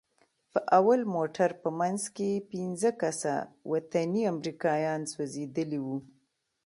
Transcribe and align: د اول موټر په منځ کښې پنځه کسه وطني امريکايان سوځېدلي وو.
د 0.53 0.55
اول 0.77 1.01
موټر 1.15 1.49
په 1.61 1.69
منځ 1.79 2.01
کښې 2.15 2.31
پنځه 2.51 2.89
کسه 3.01 3.35
وطني 3.71 4.23
امريکايان 4.33 5.01
سوځېدلي 5.13 5.79
وو. 5.85 5.97